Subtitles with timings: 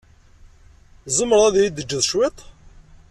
[1.05, 2.37] Tzemreḍ ad iyi-d-jjeḍ cwiṭ?